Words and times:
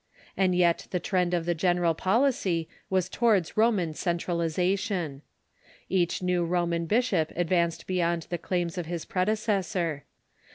And 0.35 0.55
yet 0.55 0.87
the 0.89 0.99
trend 0.99 1.31
of 1.35 1.45
the 1.45 1.53
general 1.53 1.93
policy 1.93 2.67
was 2.89 3.07
towards 3.07 3.55
Roman 3.55 3.93
centralization. 3.93 5.21
Each 5.89 6.23
new 6.23 6.43
Roman 6.43 6.87
bishop 6.87 7.31
advanced 7.35 7.85
beyond 7.85 8.25
the 8.31 8.39
claims 8.39 8.79
of 8.79 8.87
his 8.87 9.05
predecessor. 9.05 10.05